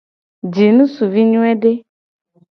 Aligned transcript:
Ji 0.53 0.65
ngusuvi 0.73 1.21
nyoede. 1.31 1.71